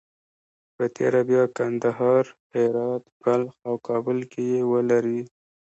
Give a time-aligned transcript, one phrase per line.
[0.75, 5.21] په تېره بیا کندهار، هرات، بلخ او کابل کې یې ولري.